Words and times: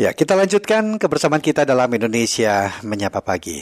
Ya, 0.00 0.16
kita 0.16 0.32
lanjutkan 0.32 0.96
kebersamaan 0.96 1.44
kita 1.44 1.68
dalam 1.68 1.92
Indonesia 1.92 2.72
Menyapa 2.80 3.20
Pagi. 3.20 3.60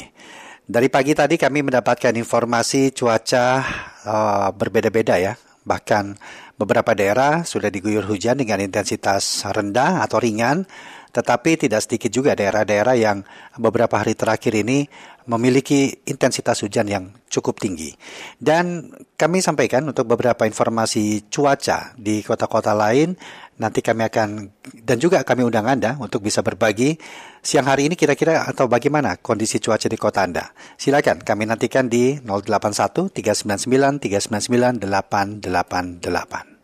Dari 0.63 0.87
pagi 0.87 1.11
tadi 1.11 1.35
kami 1.35 1.67
mendapatkan 1.67 2.15
informasi 2.15 2.95
cuaca 2.95 3.67
uh, 4.07 4.49
berbeda-beda 4.55 5.19
ya. 5.19 5.35
Bahkan 5.67 6.15
beberapa 6.55 6.95
daerah 6.95 7.43
sudah 7.43 7.75
diguyur 7.75 8.07
hujan 8.07 8.39
dengan 8.39 8.63
intensitas 8.63 9.43
rendah 9.51 9.99
atau 10.07 10.23
ringan, 10.23 10.63
tetapi 11.11 11.59
tidak 11.59 11.83
sedikit 11.83 12.15
juga 12.15 12.39
daerah-daerah 12.39 12.95
yang 12.95 13.27
beberapa 13.59 13.99
hari 13.99 14.15
terakhir 14.15 14.55
ini 14.63 14.87
memiliki 15.27 16.07
intensitas 16.07 16.63
hujan 16.63 16.87
yang 16.87 17.05
cukup 17.27 17.59
tinggi. 17.59 17.99
Dan 18.39 18.95
kami 19.19 19.43
sampaikan 19.43 19.91
untuk 19.91 20.07
beberapa 20.07 20.47
informasi 20.47 21.27
cuaca 21.27 21.99
di 21.99 22.23
kota-kota 22.23 22.79
lain 22.79 23.19
Nanti 23.59 23.83
kami 23.83 24.07
akan 24.07 24.55
dan 24.87 25.03
juga 25.03 25.27
kami 25.27 25.43
undang 25.43 25.67
Anda 25.67 25.99
untuk 25.99 26.23
bisa 26.23 26.47
berbagi 26.47 26.95
siang 27.43 27.67
hari 27.67 27.91
ini 27.91 27.99
kira-kira 27.99 28.47
atau 28.47 28.71
bagaimana 28.71 29.19
kondisi 29.19 29.59
cuaca 29.59 29.91
di 29.91 29.99
kota 29.99 30.23
Anda. 30.23 30.55
Silakan 30.79 31.27
kami 31.27 31.51
nantikan 31.51 31.91
di 31.91 32.23
081 32.23 33.11
399 33.11 33.99
399 33.99 34.79
888. 34.87 36.59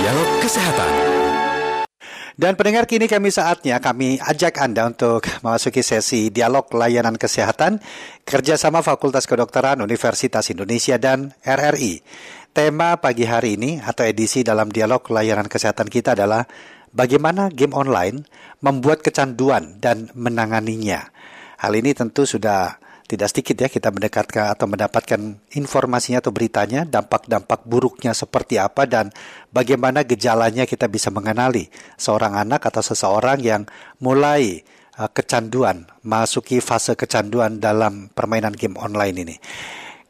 Dialog 0.00 0.30
Kesehatan. 0.40 0.92
Dan 2.34 2.58
pendengar 2.58 2.90
kini 2.90 3.06
kami 3.06 3.30
saatnya 3.30 3.78
kami 3.78 4.18
ajak 4.18 4.58
Anda 4.58 4.90
untuk 4.90 5.22
memasuki 5.46 5.86
sesi 5.86 6.34
dialog 6.34 6.66
layanan 6.74 7.14
kesehatan 7.14 7.78
kerjasama 8.26 8.82
Fakultas 8.82 9.30
Kedokteran 9.30 9.78
Universitas 9.78 10.50
Indonesia 10.50 10.98
dan 10.98 11.30
RRI. 11.46 12.02
Tema 12.54 12.94
pagi 13.02 13.26
hari 13.26 13.58
ini 13.58 13.82
atau 13.82 14.06
edisi 14.06 14.46
dalam 14.46 14.70
dialog 14.70 15.02
layanan 15.10 15.50
kesehatan 15.50 15.90
kita 15.90 16.14
adalah 16.14 16.46
bagaimana 16.94 17.50
game 17.50 17.74
online 17.74 18.30
membuat 18.62 19.02
kecanduan 19.02 19.82
dan 19.82 20.06
menanganinya. 20.14 21.10
Hal 21.58 21.74
ini 21.74 21.98
tentu 21.98 22.22
sudah 22.22 22.78
tidak 23.10 23.34
sedikit 23.34 23.58
ya 23.58 23.66
kita 23.66 23.90
mendekatkan 23.90 24.54
atau 24.54 24.70
mendapatkan 24.70 25.34
informasinya 25.50 26.22
atau 26.22 26.30
beritanya, 26.30 26.86
dampak-dampak 26.86 27.66
buruknya 27.66 28.14
seperti 28.14 28.62
apa 28.62 28.86
dan 28.86 29.10
bagaimana 29.50 30.06
gejalanya 30.06 30.62
kita 30.62 30.86
bisa 30.86 31.10
mengenali 31.10 31.66
seorang 31.98 32.38
anak 32.38 32.70
atau 32.70 32.86
seseorang 32.86 33.42
yang 33.42 33.66
mulai 33.98 34.62
uh, 35.02 35.10
kecanduan, 35.10 35.90
masuki 36.06 36.62
fase 36.62 36.94
kecanduan 36.94 37.58
dalam 37.58 38.14
permainan 38.14 38.54
game 38.54 38.78
online 38.78 39.16
ini. 39.26 39.36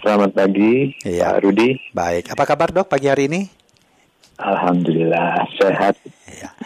Selamat 0.00 0.32
pagi, 0.32 0.96
iya. 1.04 1.36
Pak 1.36 1.44
Rudi. 1.44 1.76
Baik, 1.92 2.32
apa 2.32 2.48
kabar 2.48 2.72
dok 2.72 2.88
pagi 2.88 3.12
hari 3.12 3.28
ini? 3.28 3.44
Alhamdulillah 4.40 5.44
sehat. 5.60 5.92
Iya. 6.24 6.56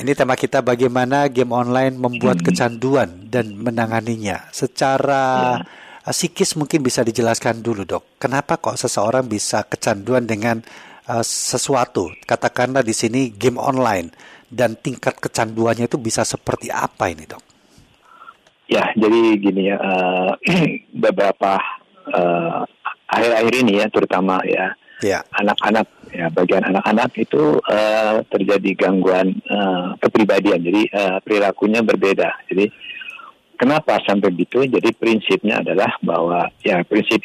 Ini 0.00 0.16
tema 0.16 0.32
kita 0.32 0.64
bagaimana 0.64 1.28
game 1.28 1.52
online 1.52 2.00
membuat 2.00 2.40
hmm. 2.40 2.46
kecanduan 2.48 3.28
dan 3.28 3.52
menanganinya. 3.60 4.48
Secara 4.48 5.60
ya. 5.60 6.08
psikis 6.08 6.56
mungkin 6.56 6.80
bisa 6.80 7.04
dijelaskan 7.04 7.60
dulu 7.60 7.84
dok. 7.84 8.16
Kenapa 8.16 8.56
kok 8.56 8.80
seseorang 8.80 9.28
bisa 9.28 9.68
kecanduan 9.68 10.24
dengan 10.24 10.64
uh, 11.08 11.24
sesuatu, 11.24 12.12
katakanlah 12.24 12.84
di 12.84 12.94
sini 12.96 13.32
game 13.32 13.60
online 13.60 14.12
dan 14.48 14.76
tingkat 14.78 15.18
kecanduannya 15.18 15.90
itu 15.90 15.98
bisa 16.00 16.22
seperti 16.22 16.70
apa 16.70 17.10
ini 17.10 17.24
dok? 17.26 17.42
Ya, 18.64 18.88
jadi 18.96 19.36
gini 19.36 19.68
ya, 19.68 19.76
uh, 19.76 20.32
beberapa 21.04 21.60
uh, 22.08 22.64
akhir-akhir 23.12 23.54
ini 23.60 23.72
ya, 23.84 23.86
terutama 23.92 24.40
ya, 24.48 24.72
ya. 25.04 25.20
anak-anak 25.36 25.86
ya, 26.08 26.32
bagian 26.32 26.64
anak-anak 26.72 27.12
itu 27.20 27.60
uh, 27.60 28.24
terjadi 28.32 28.70
gangguan 28.72 29.36
uh, 29.52 29.92
kepribadian, 30.00 30.64
jadi 30.64 30.82
uh, 30.96 31.16
perilakunya 31.20 31.84
berbeda. 31.84 32.30
Jadi 32.48 32.72
kenapa 33.60 34.00
sampai 34.00 34.32
gitu? 34.32 34.64
Jadi 34.64 34.96
prinsipnya 34.96 35.60
adalah 35.60 36.00
bahwa 36.00 36.48
ya 36.64 36.80
prinsip 36.88 37.20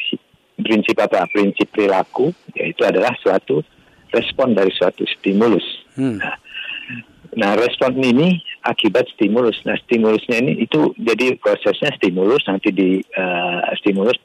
prinsip 0.60 0.96
apa? 1.00 1.24
Prinsip 1.32 1.72
perilaku 1.72 2.36
yaitu 2.70 2.86
adalah 2.86 3.10
suatu 3.18 3.66
respon 4.14 4.54
dari 4.54 4.70
suatu 4.70 5.02
stimulus. 5.18 5.66
Hmm. 5.98 6.22
Nah, 6.22 6.38
nah, 7.34 7.52
respon 7.58 7.98
ini 7.98 8.38
akibat 8.62 9.10
stimulus. 9.14 9.58
Nah, 9.66 9.74
stimulusnya 9.86 10.38
ini 10.38 10.62
itu 10.66 10.94
jadi 10.98 11.34
prosesnya 11.38 11.90
stimulus 11.98 12.46
nanti 12.46 12.70
di 12.70 13.02
uh, 13.18 13.74
stimulus 13.82 14.18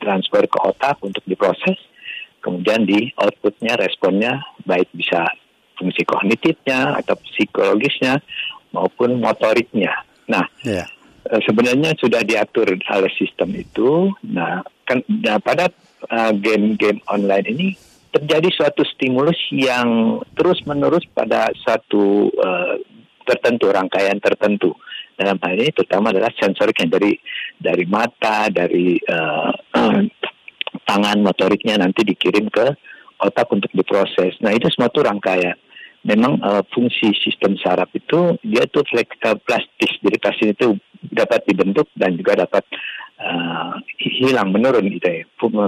transfer 0.00 0.46
ke 0.46 0.58
otak 0.62 1.02
untuk 1.02 1.22
diproses, 1.26 1.76
kemudian 2.40 2.86
di 2.86 3.12
outputnya 3.18 3.76
responnya 3.78 4.40
baik 4.64 4.88
bisa 4.96 5.28
fungsi 5.76 6.04
kognitifnya 6.04 7.00
atau 7.00 7.16
psikologisnya 7.18 8.20
maupun 8.70 9.18
motoriknya. 9.18 9.92
Nah, 10.30 10.46
yeah. 10.62 10.86
Ya. 11.26 11.38
sebenarnya 11.44 11.94
sudah 12.00 12.24
diatur 12.24 12.74
oleh 12.74 13.12
sistem 13.16 13.52
itu. 13.54 14.12
Nah, 14.24 14.64
kan 14.88 15.04
nah, 15.06 15.36
pada 15.38 15.68
uh, 16.08 16.32
game-game 16.32 17.04
online 17.10 17.46
ini 17.50 17.68
terjadi 18.10 18.48
suatu 18.50 18.82
stimulus 18.82 19.38
yang 19.54 20.18
terus-menerus 20.34 21.06
pada 21.14 21.52
satu 21.62 22.26
uh, 22.34 22.74
tertentu, 23.22 23.70
rangkaian 23.70 24.18
tertentu. 24.18 24.74
Dalam 25.14 25.36
hal 25.38 25.54
ini 25.54 25.70
terutama 25.70 26.10
adalah 26.10 26.32
sensoriknya 26.34 26.96
dari 26.98 27.12
dari 27.60 27.84
mata, 27.86 28.48
dari 28.50 28.96
uh, 28.98 29.52
tangan 30.88 31.18
motoriknya 31.22 31.78
nanti 31.78 32.02
dikirim 32.02 32.50
ke 32.50 32.66
otak 33.20 33.46
untuk 33.52 33.70
diproses. 33.70 34.34
Nah 34.40 34.50
itu 34.56 34.66
semua 34.72 34.88
itu 34.90 35.00
rangkaian. 35.04 35.54
Memang 36.00 36.40
uh, 36.40 36.64
fungsi 36.72 37.12
sistem 37.20 37.60
saraf 37.60 37.92
itu 37.92 38.40
dia 38.40 38.64
itu 38.64 38.80
plastis, 39.44 39.92
jadi 40.00 40.16
plastis 40.16 40.56
itu 40.56 40.80
dapat 41.12 41.44
dibentuk 41.44 41.92
dan 41.92 42.16
juga 42.16 42.40
dapat 42.48 42.64
uh, 43.20 43.76
hilang 44.00 44.48
menurun 44.48 44.88
gitu 44.88 45.08
ya. 45.08 45.24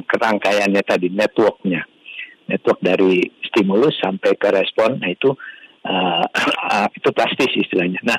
Kerangkaiannya 0.08 0.82
tadi, 0.88 1.12
networknya 1.12 1.84
network 2.52 2.80
dari 2.82 3.22
stimulus 3.46 3.96
sampai 4.02 4.34
ke 4.36 4.48
respon, 4.50 4.98
nah 4.98 5.10
itu 5.10 5.32
uh, 5.86 6.24
itu 6.98 7.08
plastis 7.14 7.52
istilahnya. 7.54 8.00
Nah, 8.02 8.18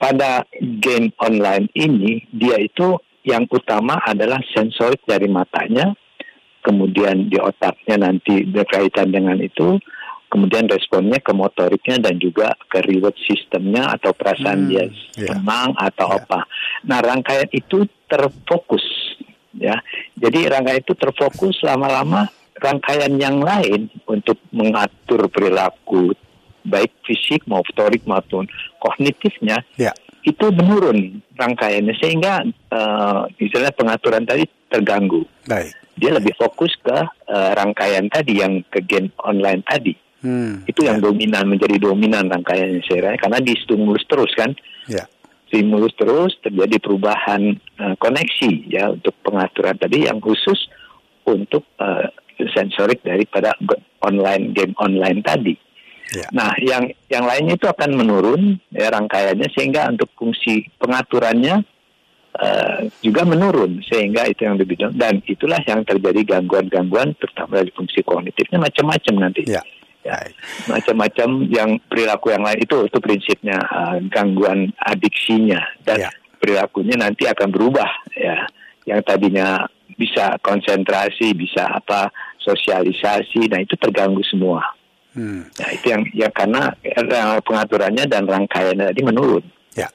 pada 0.00 0.46
game 0.60 1.14
online 1.22 1.70
ini 1.78 2.26
dia 2.32 2.58
itu 2.58 2.98
yang 3.22 3.46
utama 3.52 4.02
adalah 4.02 4.42
sensorik 4.50 5.04
dari 5.06 5.30
matanya, 5.30 5.94
kemudian 6.66 7.30
di 7.30 7.38
otaknya 7.38 8.10
nanti 8.10 8.42
berkaitan 8.42 9.14
dengan 9.14 9.38
itu, 9.38 9.78
kemudian 10.32 10.64
responnya 10.64 11.20
ke 11.20 11.36
motoriknya 11.36 12.00
dan 12.00 12.16
juga 12.16 12.56
ke 12.72 12.80
reward 12.80 13.12
sistemnya 13.20 13.92
atau 13.92 14.16
perasaan 14.16 14.64
hmm, 14.64 14.68
dia 14.72 14.84
yeah. 15.20 15.28
senang 15.28 15.76
atau 15.76 16.08
yeah. 16.08 16.18
apa. 16.24 16.40
Nah 16.88 16.98
rangkaian 17.04 17.50
itu 17.52 17.84
terfokus 18.08 18.84
ya. 19.52 19.76
Jadi 20.16 20.48
rangkaian 20.48 20.80
itu 20.80 20.96
terfokus 20.96 21.60
lama-lama 21.60 22.32
rangkaian 22.56 23.12
yang 23.20 23.44
lain 23.44 23.92
untuk 24.08 24.40
mengatur 24.56 25.28
perilaku 25.28 26.16
baik 26.62 26.94
fisik 27.02 27.42
maupun 27.44 27.74
motorik 27.74 28.02
maupun 28.06 28.44
kognitifnya 28.78 29.66
ya. 29.74 29.90
itu 30.22 30.46
menurun 30.54 31.18
rangkaiannya 31.34 31.94
sehingga 31.98 32.46
uh, 32.70 33.26
misalnya 33.36 33.74
pengaturan 33.74 34.22
tadi 34.22 34.46
terganggu. 34.70 35.26
Baik. 35.44 35.74
Dia 35.98 36.16
lebih 36.16 36.32
fokus 36.38 36.72
ke 36.80 36.94
uh, 37.28 37.50
rangkaian 37.58 38.06
tadi 38.08 38.40
yang 38.40 38.62
ke 38.70 38.80
game 38.80 39.10
online 39.20 39.60
tadi. 39.66 39.92
Hmm, 40.22 40.62
itu 40.70 40.86
yang 40.86 41.02
ya. 41.02 41.10
dominan 41.10 41.44
menjadi 41.50 41.76
dominan 41.82 42.30
rangkaiannya 42.30 42.82
saya 42.86 43.18
karena 43.18 43.42
di 43.42 43.58
stimulus 43.58 44.06
terus 44.06 44.30
kan. 44.38 44.54
Ya. 44.86 45.04
Stimulus 45.50 45.92
terus 45.98 46.32
terjadi 46.40 46.80
perubahan 46.80 47.58
uh, 47.76 47.94
koneksi 48.00 48.72
ya 48.72 48.88
untuk 48.94 49.12
pengaturan 49.20 49.76
tadi 49.76 50.08
yang 50.08 50.16
khusus 50.22 50.70
untuk 51.28 51.68
uh, 51.76 52.08
sensorik 52.56 53.04
daripada 53.04 53.52
online 54.00 54.54
game 54.54 54.72
online 54.78 55.20
tadi. 55.20 55.54
Ya. 56.12 56.28
Nah, 56.32 56.52
yang 56.60 56.92
yang 57.08 57.24
lainnya 57.24 57.56
itu 57.56 57.66
akan 57.68 57.90
menurun 57.96 58.60
ya 58.72 58.92
rangkaiannya 58.92 59.48
sehingga 59.52 59.88
untuk 59.90 60.08
fungsi 60.16 60.68
pengaturannya 60.76 61.64
uh, 62.36 62.80
juga 63.00 63.24
menurun 63.24 63.80
sehingga 63.84 64.28
itu 64.28 64.44
yang 64.44 64.60
lebih 64.60 64.76
dan 64.96 65.24
itulah 65.24 65.60
yang 65.64 65.82
terjadi 65.84 66.36
gangguan-gangguan 66.36 67.16
terutama 67.16 67.64
dari 67.64 67.72
fungsi 67.72 68.04
kognitifnya 68.04 68.60
macam-macam 68.60 69.14
nanti. 69.18 69.42
Ya. 69.48 69.64
Ya, 70.02 70.18
macam-macam 70.66 71.46
yang 71.46 71.78
perilaku 71.86 72.34
yang 72.34 72.42
lain 72.42 72.58
itu 72.58 72.90
itu 72.90 72.98
prinsipnya 72.98 73.62
uh, 73.70 74.02
gangguan 74.10 74.74
adiksinya 74.82 75.62
dan 75.86 76.06
ya. 76.06 76.10
perilakunya 76.42 76.98
nanti 76.98 77.30
akan 77.30 77.48
berubah 77.54 77.86
ya. 78.18 78.42
Yang 78.82 79.00
tadinya 79.06 79.62
bisa 79.94 80.42
konsentrasi, 80.42 81.38
bisa 81.38 81.70
apa 81.70 82.10
sosialisasi, 82.42 83.46
nah 83.46 83.62
itu 83.62 83.78
terganggu 83.78 84.26
semua. 84.26 84.74
Hmm. 85.14 85.46
Nah 85.46 85.68
itu 85.70 85.86
yang 85.92 86.02
ya 86.10 86.28
karena 86.34 86.74
pengaturannya 87.46 88.08
dan 88.10 88.26
rangkaiannya 88.26 88.90
tadi 88.90 89.02
menurun. 89.06 89.44
Ya. 89.72 89.88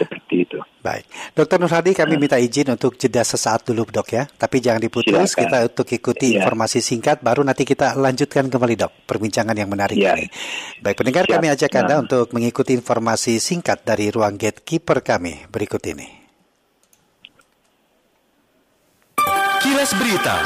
Seperti 0.00 0.48
itu. 0.48 0.56
Baik. 0.80 1.04
Dokter 1.36 1.60
Nur 1.60 1.68
Hadi, 1.68 1.92
kami 1.92 2.16
minta 2.16 2.40
izin 2.40 2.72
untuk 2.72 2.96
jeda 2.96 3.20
sesaat 3.20 3.68
dulu 3.68 3.84
dok 3.84 4.08
ya. 4.16 4.24
Tapi 4.24 4.56
jangan 4.64 4.80
diputus, 4.80 5.12
Silakan. 5.12 5.40
kita 5.44 5.56
untuk 5.68 5.88
ikuti 5.92 6.26
ya. 6.32 6.40
informasi 6.40 6.80
singkat, 6.80 7.20
baru 7.20 7.44
nanti 7.44 7.68
kita 7.68 7.92
lanjutkan 8.00 8.48
kembali 8.48 8.74
dok, 8.80 8.92
perbincangan 9.04 9.52
yang 9.52 9.68
menarik 9.68 10.00
ya. 10.00 10.16
ini. 10.16 10.32
Baik, 10.80 10.96
pendengar 11.04 11.28
Siap. 11.28 11.36
kami 11.36 11.46
ajak 11.52 11.70
Anda 11.76 11.94
nah. 12.00 12.02
untuk 12.08 12.26
mengikuti 12.32 12.72
informasi 12.72 13.36
singkat 13.36 13.84
dari 13.84 14.08
ruang 14.08 14.40
gatekeeper 14.40 15.04
kami 15.04 15.44
berikut 15.52 15.84
ini. 15.84 16.08
Kilas 19.60 19.92
Berita. 20.00 20.40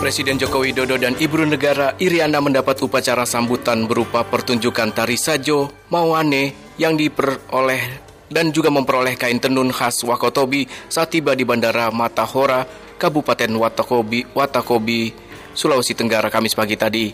Presiden 0.00 0.40
Joko 0.40 0.64
Widodo 0.64 0.96
dan 0.96 1.12
Ibu 1.12 1.44
Negara 1.44 1.92
Iriana 2.00 2.40
mendapat 2.40 2.80
upacara 2.80 3.28
sambutan 3.28 3.84
berupa 3.84 4.24
pertunjukan 4.24 4.96
tari 4.96 5.20
sajo 5.20 5.68
mawane 5.92 6.72
yang 6.80 6.96
diperoleh 6.96 8.00
dan 8.32 8.48
juga 8.48 8.72
memperoleh 8.72 9.20
kain 9.20 9.36
tenun 9.36 9.68
khas 9.68 10.00
Wakotobi 10.00 10.64
saat 10.88 11.12
tiba 11.12 11.36
di 11.36 11.44
Bandara 11.44 11.92
Matahora, 11.92 12.64
Kabupaten 12.96 13.52
Watakobi, 13.52 14.24
Watakobi, 14.32 15.12
Sulawesi 15.52 15.92
Tenggara 15.92 16.32
Kamis 16.32 16.56
pagi 16.56 16.80
tadi. 16.80 17.12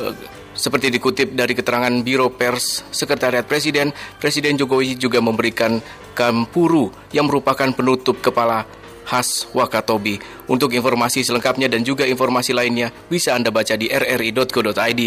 Eh, 0.00 0.14
seperti 0.56 0.88
dikutip 0.88 1.36
dari 1.36 1.52
keterangan 1.52 1.92
Biro 2.00 2.32
Pers 2.32 2.88
Sekretariat 2.96 3.44
Presiden, 3.44 3.92
Presiden 4.16 4.56
Jokowi 4.56 4.96
juga 4.96 5.20
memberikan 5.20 5.84
kampuru 6.16 6.88
yang 7.12 7.28
merupakan 7.28 7.68
penutup 7.76 8.24
kepala 8.24 8.64
khas 9.06 9.46
Wakatobi. 9.54 10.18
Untuk 10.50 10.74
informasi 10.74 11.22
selengkapnya 11.22 11.70
dan 11.70 11.86
juga 11.86 12.02
informasi 12.02 12.50
lainnya 12.50 12.90
bisa 13.06 13.38
Anda 13.38 13.54
baca 13.54 13.78
di 13.78 13.86
rri.co.id. 13.86 15.02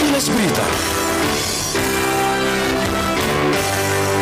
Kilas 0.00 0.26
Berita 0.32 0.66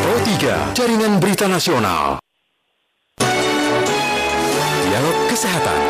Pro 0.05 0.17
3 0.21 0.77
Jaringan 0.77 1.13
Berita 1.23 1.47
Nasional 1.49 2.21
Dialog 4.85 5.17
Kesehatan 5.33 5.81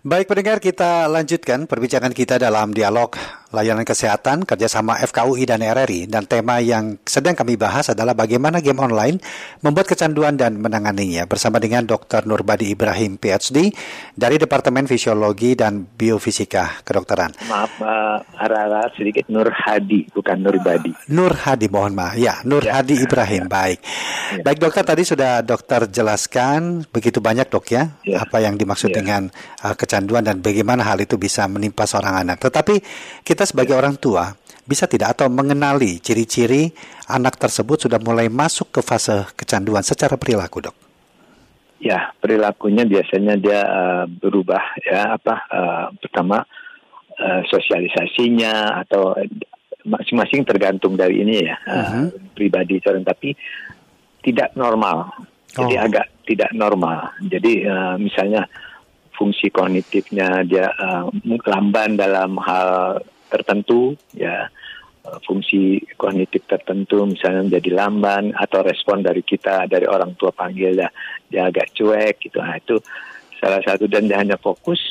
Baik 0.00 0.32
pendengar 0.32 0.58
kita 0.64 1.06
lanjutkan 1.12 1.68
perbincangan 1.68 2.16
kita 2.16 2.40
dalam 2.40 2.72
dialog 2.72 3.12
layanan 3.50 3.82
kesehatan 3.82 4.46
kerjasama 4.46 4.98
FKUI 5.02 5.42
dan 5.46 5.62
RRI 5.62 6.06
dan 6.06 6.26
tema 6.26 6.62
yang 6.62 6.98
sedang 7.02 7.34
kami 7.34 7.58
bahas 7.58 7.90
adalah 7.90 8.14
bagaimana 8.14 8.62
game 8.62 8.78
online 8.78 9.18
membuat 9.62 9.90
kecanduan 9.90 10.38
dan 10.38 10.58
menanganinya 10.58 11.26
bersama 11.26 11.58
dengan 11.58 11.82
Dr. 11.86 12.26
Nurbadi 12.30 12.70
Ibrahim 12.70 13.18
PhD 13.18 13.74
dari 14.14 14.38
Departemen 14.38 14.86
Fisiologi 14.86 15.58
dan 15.58 15.82
Biofisika 15.82 16.82
Kedokteran. 16.86 17.34
Maaf, 17.50 17.74
uh, 17.82 18.22
arah 18.38 18.86
sedikit 18.94 19.26
Nur 19.28 19.50
Hadi 19.50 20.06
bukan 20.14 20.38
Nurbadi. 20.40 20.94
Nur 21.10 21.34
Hadi 21.34 21.66
mohon 21.66 21.92
maaf 21.92 22.14
ya 22.16 22.40
Nur 22.46 22.62
ya. 22.62 22.80
Hadi 22.80 23.02
Ibrahim 23.02 23.46
ya. 23.46 23.50
baik. 23.50 23.78
Ya. 23.82 24.42
Baik 24.46 24.58
dokter 24.62 24.82
tadi 24.86 25.02
sudah 25.02 25.42
dokter 25.42 25.90
jelaskan 25.90 26.86
begitu 26.88 27.18
banyak 27.18 27.50
dok 27.50 27.66
ya, 27.74 27.98
ya. 28.06 28.22
apa 28.22 28.40
yang 28.40 28.54
dimaksud 28.54 28.94
ya. 28.94 29.02
dengan 29.02 29.26
uh, 29.66 29.74
kecanduan 29.74 30.22
dan 30.22 30.38
bagaimana 30.38 30.86
hal 30.86 31.02
itu 31.02 31.18
bisa 31.18 31.50
menimpa 31.50 31.84
seorang 31.84 32.22
anak. 32.22 32.38
Tetapi 32.40 32.74
kita 33.26 33.39
kita 33.40 33.56
sebagai 33.56 33.72
orang 33.72 33.96
tua 33.96 34.36
bisa 34.68 34.84
tidak 34.84 35.16
atau 35.16 35.32
mengenali 35.32 35.96
ciri-ciri 35.96 36.68
anak 37.08 37.40
tersebut 37.40 37.88
sudah 37.88 37.96
mulai 37.96 38.28
masuk 38.28 38.68
ke 38.68 38.84
fase 38.84 39.24
kecanduan 39.32 39.80
secara 39.80 40.20
perilaku, 40.20 40.60
dok? 40.60 40.76
Ya, 41.80 42.12
perilakunya 42.20 42.84
biasanya 42.84 43.40
dia 43.40 43.64
uh, 43.64 44.04
berubah 44.04 44.60
ya 44.84 45.16
apa 45.16 45.34
uh, 45.48 45.88
pertama 46.04 46.44
uh, 47.16 47.40
sosialisasinya 47.48 48.84
atau 48.84 49.16
masing-masing 49.88 50.44
tergantung 50.44 50.92
dari 51.00 51.24
ini 51.24 51.40
ya 51.40 51.56
uh, 51.64 51.72
uh-huh. 51.80 52.06
pribadi 52.36 52.76
seorang 52.84 53.08
tapi 53.08 53.32
tidak 54.20 54.52
normal. 54.52 55.16
Jadi 55.48 55.80
oh. 55.80 55.84
agak 55.88 56.12
tidak 56.28 56.52
normal. 56.52 57.08
Jadi 57.24 57.64
uh, 57.64 57.96
misalnya 57.96 58.44
fungsi 59.16 59.48
kognitifnya 59.48 60.44
dia 60.44 60.68
uh, 60.76 61.08
lamban 61.48 61.96
dalam 61.96 62.36
hal 62.36 63.00
tertentu 63.30 63.94
ya 64.12 64.50
eh, 65.06 65.18
fungsi 65.22 65.86
kognitif 65.94 66.44
tertentu 66.50 67.06
misalnya 67.06 67.46
menjadi 67.46 67.70
lamban 67.72 68.34
atau 68.34 68.66
respon 68.66 69.06
dari 69.06 69.22
kita 69.22 69.70
dari 69.70 69.86
orang 69.86 70.18
tua 70.18 70.34
panggil 70.34 70.74
ya 70.74 70.90
dia 71.30 71.46
agak 71.46 71.70
cuek 71.72 72.18
gitu. 72.18 72.42
Nah 72.42 72.58
itu 72.58 72.76
salah 73.38 73.62
satu 73.62 73.86
dan 73.86 74.10
dia 74.10 74.20
hanya 74.20 74.36
fokus 74.36 74.82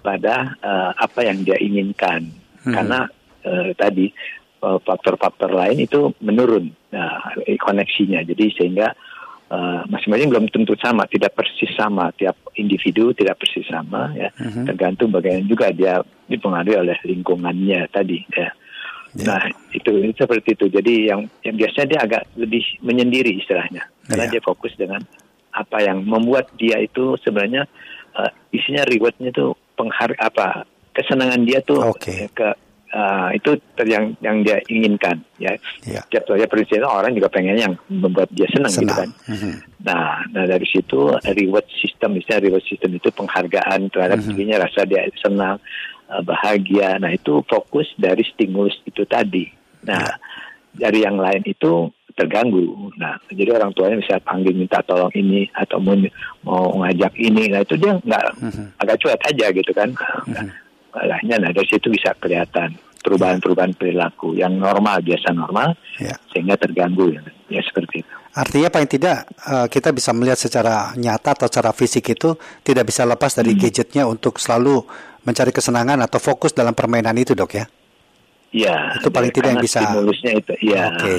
pada 0.00 0.56
uh, 0.64 0.96
apa 0.96 1.28
yang 1.28 1.44
dia 1.44 1.60
inginkan. 1.60 2.32
Hmm. 2.60 2.76
karena 2.76 3.00
uh, 3.48 3.72
tadi 3.72 4.12
faktor-faktor 4.60 5.48
uh, 5.48 5.64
lain 5.64 5.80
itu 5.80 6.12
menurun 6.20 6.68
nah, 6.92 7.32
koneksinya. 7.56 8.20
Jadi 8.20 8.52
sehingga 8.52 8.92
uh, 8.92 9.09
masing-masing 9.90 10.30
belum 10.30 10.46
tentu 10.54 10.78
sama, 10.78 11.10
tidak 11.10 11.34
persis 11.34 11.74
sama 11.74 12.14
tiap 12.14 12.38
individu 12.54 13.10
tidak 13.10 13.42
persis 13.42 13.66
sama 13.66 14.14
ya, 14.14 14.30
uh-huh. 14.30 14.62
tergantung 14.70 15.10
bagaimana 15.10 15.42
juga 15.42 15.74
dia 15.74 15.98
dipengaruhi 16.30 16.78
oleh 16.78 16.96
lingkungannya 17.02 17.90
tadi 17.90 18.22
ya. 18.30 18.54
Yeah. 19.10 19.26
Nah 19.26 19.42
itu, 19.74 19.90
itu 20.06 20.14
seperti 20.22 20.54
itu. 20.54 20.70
Jadi 20.70 21.10
yang 21.10 21.26
yang 21.42 21.58
biasanya 21.58 21.86
dia 21.90 22.00
agak 22.06 22.22
lebih 22.38 22.62
menyendiri 22.78 23.42
istilahnya, 23.42 23.90
karena 24.06 24.30
yeah. 24.30 24.32
dia 24.38 24.42
fokus 24.46 24.70
dengan 24.78 25.02
apa 25.50 25.82
yang 25.82 26.06
membuat 26.06 26.54
dia 26.54 26.78
itu 26.78 27.18
sebenarnya 27.18 27.66
uh, 28.14 28.30
isinya 28.54 28.86
rewardnya 28.86 29.34
itu 29.34 29.50
penghar 29.74 30.14
apa 30.22 30.62
kesenangan 30.94 31.42
dia 31.42 31.58
tuh 31.58 31.90
okay. 31.90 32.30
ke 32.30 32.54
Uh, 32.90 33.30
itu 33.38 33.54
yang 33.86 34.18
yang 34.18 34.42
dia 34.42 34.58
inginkan 34.66 35.22
ya. 35.38 35.54
Yeah. 35.86 36.02
Tiap 36.10 36.26
saja 36.26 36.50
prinsipnya 36.50 36.90
orang 36.90 37.14
juga 37.14 37.30
pengen 37.30 37.54
yang 37.54 37.78
membuat 37.86 38.26
dia 38.34 38.50
senang, 38.50 38.66
gitu 38.66 38.82
senang. 38.82 38.90
gitu 38.90 38.98
kan. 38.98 39.10
Mm-hmm. 39.30 39.54
Nah, 39.86 40.10
nah 40.34 40.44
dari 40.50 40.66
situ 40.66 41.14
reward 41.22 41.70
system 41.70 42.18
misalnya 42.18 42.50
reward 42.50 42.66
system 42.66 42.90
itu 42.98 43.06
penghargaan 43.14 43.94
terhadap 43.94 44.18
mm-hmm. 44.18 44.34
dirinya 44.34 44.66
rasa 44.66 44.82
dia 44.90 45.06
senang, 45.22 45.62
uh, 46.10 46.22
bahagia. 46.26 46.98
Nah, 46.98 47.14
itu 47.14 47.46
fokus 47.46 47.86
dari 47.94 48.26
stimulus 48.26 48.74
itu 48.82 49.06
tadi. 49.06 49.46
Nah, 49.86 50.10
yeah. 50.10 50.18
dari 50.74 51.06
yang 51.06 51.14
lain 51.14 51.46
itu 51.46 51.94
terganggu. 52.18 52.90
Nah, 52.98 53.22
jadi 53.30 53.54
orang 53.54 53.70
tuanya 53.70 54.02
bisa 54.02 54.18
panggil 54.18 54.50
minta 54.50 54.82
tolong 54.82 55.14
ini 55.14 55.46
atau 55.54 55.78
mau 55.78 55.94
mau 56.42 56.82
ngajak 56.82 57.14
ini. 57.22 57.54
Nah, 57.54 57.62
itu 57.62 57.78
dia 57.78 58.02
nggak 58.02 58.24
mm-hmm. 58.34 58.66
agak 58.82 58.98
cuek 58.98 59.22
aja 59.30 59.46
gitu 59.54 59.70
kan. 59.70 59.94
Mm-hmm 60.26 60.69
lainnya 60.94 61.36
nah 61.38 61.50
dari 61.54 61.66
situ 61.66 61.90
bisa 61.90 62.14
kelihatan 62.18 62.74
perubahan-perubahan 63.00 63.72
perilaku 63.80 64.36
yang 64.36 64.60
normal 64.60 65.00
biasa 65.00 65.32
normal 65.32 65.72
ya. 65.96 66.14
sehingga 66.30 66.60
terganggu 66.60 67.16
ya, 67.16 67.24
ya 67.48 67.62
seperti 67.64 68.04
itu. 68.04 68.14
Artinya 68.30 68.68
paling 68.70 68.86
tidak 68.86 69.26
uh, 69.48 69.66
kita 69.66 69.90
bisa 69.90 70.14
melihat 70.14 70.38
secara 70.38 70.94
nyata 70.94 71.34
atau 71.34 71.50
secara 71.50 71.74
fisik 71.74 72.14
itu 72.14 72.36
tidak 72.62 72.86
bisa 72.86 73.02
lepas 73.02 73.34
dari 73.34 73.56
hmm. 73.56 73.60
gadgetnya 73.66 74.04
untuk 74.06 74.38
selalu 74.38 74.86
mencari 75.26 75.50
kesenangan 75.50 75.98
atau 76.04 76.22
fokus 76.22 76.54
dalam 76.54 76.76
permainan 76.76 77.16
itu 77.18 77.34
dok 77.34 77.58
ya? 77.58 77.66
Iya. 78.54 79.02
Itu 79.02 79.10
paling 79.10 79.32
tidak 79.34 79.58
yang 79.58 79.62
bisa. 79.62 79.82
Stimulusnya 79.82 80.32
itu, 80.38 80.52
iya. 80.62 80.94
Oke. 80.94 81.02
Okay. 81.02 81.18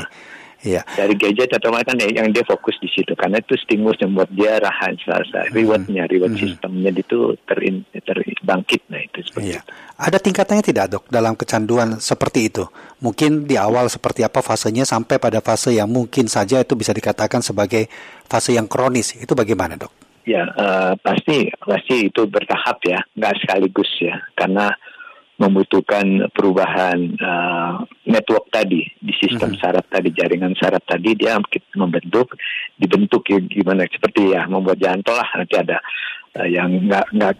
Iya. 0.62 0.86
Dari 0.86 1.18
gadget 1.18 1.58
atau 1.58 1.74
macam 1.74 1.98
yang 1.98 2.30
dia 2.30 2.46
fokus 2.46 2.78
di 2.78 2.86
situ 2.94 3.18
karena 3.18 3.42
itu 3.42 3.58
stimulus 3.58 3.98
yang 3.98 4.14
buat 4.14 4.30
dia 4.30 4.62
rahan 4.62 4.94
selasa 5.02 5.50
hmm. 5.50 5.54
rewardnya 5.58 6.06
reward 6.06 6.38
hmm. 6.38 6.42
sistemnya 6.42 6.94
itu 6.94 7.34
terin, 7.50 7.82
terbangkit 7.90 8.82
nah 8.94 9.02
itu 9.02 9.20
seperti 9.26 9.58
iya. 9.58 9.62
itu. 9.66 9.72
Ada 9.98 10.18
tingkatannya 10.22 10.64
tidak 10.66 10.86
dok 10.94 11.04
dalam 11.10 11.34
kecanduan 11.34 11.98
seperti 11.98 12.54
itu? 12.54 12.64
Mungkin 13.02 13.50
di 13.50 13.58
awal 13.58 13.90
seperti 13.90 14.22
apa 14.22 14.46
fasenya 14.46 14.86
sampai 14.86 15.18
pada 15.18 15.42
fase 15.42 15.74
yang 15.74 15.90
mungkin 15.90 16.30
saja 16.30 16.62
itu 16.62 16.78
bisa 16.78 16.94
dikatakan 16.94 17.42
sebagai 17.42 17.90
fase 18.30 18.54
yang 18.54 18.70
kronis 18.70 19.18
itu 19.18 19.34
bagaimana 19.34 19.82
dok? 19.82 19.90
Ya 20.30 20.46
uh, 20.46 20.94
pasti 21.02 21.50
pasti 21.58 22.14
itu 22.14 22.30
bertahap 22.30 22.78
ya 22.86 23.02
nggak 23.18 23.36
sekaligus 23.42 23.90
ya 23.98 24.22
karena 24.38 24.70
membutuhkan 25.42 26.30
perubahan 26.30 27.18
uh, 27.18 27.82
network 28.06 28.46
tadi 28.54 28.86
di 29.02 29.14
sistem 29.18 29.58
mm-hmm. 29.58 29.62
saraf 29.66 29.86
tadi 29.90 30.14
jaringan 30.14 30.54
saraf 30.54 30.86
tadi 30.86 31.18
dia 31.18 31.42
membentuk 31.74 32.38
dibentuk 32.78 33.26
ya, 33.26 33.42
gimana 33.42 33.90
seperti 33.90 34.38
ya 34.38 34.46
membuat 34.46 34.78
jalan 34.78 35.02
tol 35.02 35.18
lah 35.18 35.30
nanti 35.34 35.58
ada 35.58 35.82
uh, 36.38 36.46
yang 36.46 36.86
nggak 36.86 37.10
nggak 37.18 37.34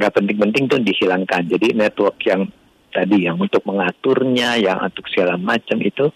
nggak 0.00 0.12
penting-penting 0.16 0.64
tuh 0.72 0.80
dihilangkan. 0.80 1.44
Jadi 1.44 1.76
network 1.76 2.16
yang 2.24 2.48
tadi 2.88 3.28
yang 3.28 3.36
untuk 3.36 3.60
mengaturnya, 3.68 4.56
yang 4.56 4.80
untuk 4.80 5.04
segala 5.12 5.36
macam 5.36 5.84
itu 5.84 6.08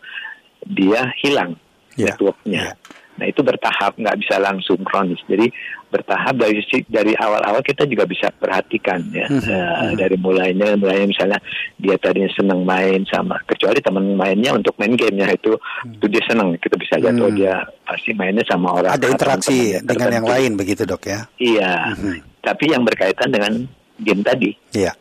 dia 0.65 1.13
hilang 1.21 1.61
yeah. 1.95 2.15
networknya. 2.15 2.73
Yeah. 2.73 2.98
Nah 3.19 3.27
itu 3.27 3.43
bertahap, 3.43 3.99
nggak 3.99 4.17
bisa 4.23 4.39
langsung 4.39 4.79
kronis. 4.87 5.19
Jadi 5.27 5.51
bertahap 5.91 6.39
dari 6.39 6.63
dari 6.87 7.13
awal-awal 7.19 7.65
kita 7.65 7.89
juga 7.89 8.05
bisa 8.05 8.29
perhatikan 8.29 9.01
ya 9.09 9.25
mm 9.25 9.41
-hmm. 9.41 9.51
uh, 9.51 9.93
dari 9.97 10.17
mulainya, 10.21 10.77
mulainya 10.77 11.09
misalnya 11.09 11.39
dia 11.81 11.97
tadinya 11.97 12.29
senang 12.37 12.63
main 12.63 13.03
sama, 13.09 13.41
kecuali 13.49 13.81
teman 13.81 14.05
mainnya 14.15 14.53
untuk 14.53 14.77
main 14.77 14.93
gamenya 14.95 15.33
itu 15.33 15.57
mm. 15.57 15.97
itu 15.99 16.07
dia 16.13 16.23
senang, 16.29 16.55
kita 16.61 16.77
bisa 16.77 16.95
lihat 17.01 17.17
oh 17.19 17.33
dia 17.33 17.65
pasti 17.89 18.13
mainnya 18.15 18.45
sama 18.47 18.77
orang. 18.79 18.93
Ada 18.95 19.07
interaksi 19.09 19.81
dengan 19.81 20.09
yang 20.23 20.29
lain 20.29 20.53
begitu 20.61 20.85
dok 20.85 21.03
ya? 21.09 21.25
Iya, 21.41 21.73
mm 21.91 21.97
-hmm. 21.97 22.17
tapi 22.45 22.65
yang 22.71 22.85
berkaitan 22.85 23.29
dengan 23.33 23.53
game 23.99 24.23
tadi. 24.23 24.51
Iya. 24.77 24.93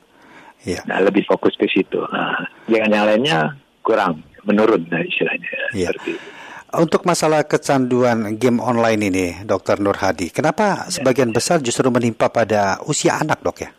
Yeah. 0.66 0.84
Nah 0.90 1.00
lebih 1.00 1.24
fokus 1.24 1.56
ke 1.56 1.70
situ. 1.70 2.02
Nah, 2.12 2.44
dengan 2.68 2.92
yang 2.92 3.06
lainnya 3.08 3.56
kurang 3.86 4.20
menurun 4.44 4.84
nah 4.92 5.00
istilahnya 5.00 5.48
yeah. 5.76 5.92
seperti 5.92 6.16
itu. 6.16 6.37
Untuk 6.78 7.10
masalah 7.10 7.42
kecanduan 7.42 8.38
game 8.38 8.62
online 8.62 9.02
ini, 9.10 9.28
Dokter 9.42 9.82
Nur 9.82 9.98
Hadi, 9.98 10.30
kenapa 10.30 10.86
ya. 10.86 11.02
sebagian 11.02 11.34
besar 11.34 11.58
justru 11.58 11.90
menimpa 11.90 12.30
pada 12.30 12.78
usia 12.86 13.18
anak, 13.18 13.42
dok 13.42 13.58
ya? 13.66 13.70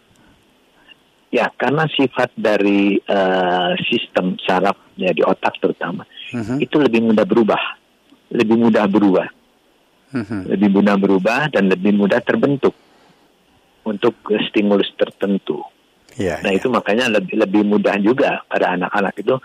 Ya, 1.31 1.47
karena 1.55 1.87
sifat 1.87 2.35
dari 2.35 2.99
uh, 3.07 3.79
sistem 3.87 4.35
sarafnya 4.43 5.15
di 5.15 5.23
otak 5.23 5.61
terutama 5.63 6.03
uh-huh. 6.35 6.59
itu 6.59 6.75
lebih 6.81 7.07
mudah 7.07 7.23
berubah, 7.23 7.63
lebih 8.35 8.57
mudah 8.67 8.85
berubah, 8.91 9.29
uh-huh. 10.19 10.43
lebih 10.51 10.69
mudah 10.73 10.97
berubah 10.99 11.41
dan 11.55 11.71
lebih 11.71 11.95
mudah 11.95 12.19
terbentuk 12.19 12.75
untuk 13.87 14.19
stimulus 14.51 14.91
tertentu. 14.99 15.63
Ya, 16.19 16.43
nah 16.43 16.51
ya. 16.51 16.59
itu 16.59 16.67
makanya 16.67 17.15
lebih 17.15 17.39
lebih 17.39 17.63
mudah 17.63 17.95
juga 18.03 18.43
pada 18.51 18.75
anak-anak 18.75 19.15
itu 19.23 19.39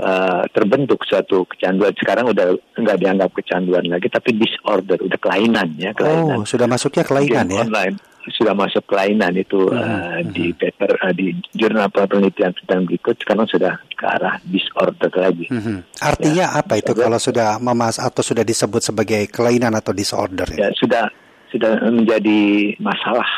uh, 0.00 0.42
terbentuk 0.50 1.04
suatu 1.06 1.46
kecanduan 1.46 1.94
sekarang 1.94 2.32
udah 2.32 2.56
nggak 2.74 2.98
dianggap 2.98 3.30
kecanduan 3.36 3.84
lagi 3.86 4.08
tapi 4.08 4.34
disorder 4.34 4.98
udah 4.98 5.18
kelainan 5.20 5.68
ya 5.76 5.94
kelainan. 5.94 6.42
Oh 6.42 6.48
sudah 6.48 6.66
masuknya 6.66 7.04
kelainan 7.06 7.46
Game 7.46 7.56
ya. 7.56 7.62
Online 7.68 7.96
sudah 8.28 8.52
masuk 8.52 8.84
kelainan 8.84 9.32
itu 9.32 9.56
hmm. 9.56 9.80
uh, 9.80 10.18
di 10.28 10.52
paper 10.52 10.92
uh, 11.00 11.14
di 11.16 11.32
jurnal 11.56 11.88
penelitian 11.88 12.52
sedang 12.52 12.84
berikut 12.84 13.16
sekarang 13.16 13.48
sudah 13.48 13.80
ke 13.96 14.04
arah 14.04 14.36
disorder 14.44 15.08
lagi. 15.16 15.48
Hmm. 15.48 15.80
Artinya 16.04 16.46
ya, 16.52 16.60
apa 16.60 16.76
itu 16.76 16.92
kalau 16.92 17.16
sudah 17.16 17.56
memas 17.56 17.96
atau 17.96 18.20
sudah 18.20 18.44
disebut 18.44 18.84
sebagai 18.84 19.24
kelainan 19.32 19.72
atau 19.72 19.96
disorder? 19.96 20.48
Ya, 20.52 20.68
ya 20.68 20.76
sudah 20.76 21.04
sudah 21.48 21.80
menjadi 21.88 22.72
masalah. 22.78 23.30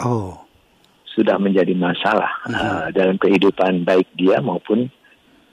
Oh. 0.00 0.40
Sudah 1.10 1.36
menjadi 1.36 1.74
masalah 1.76 2.30
hmm. 2.48 2.54
uh, 2.54 2.86
dalam 2.96 3.16
kehidupan 3.20 3.84
baik 3.84 4.08
dia 4.16 4.40
maupun 4.40 4.88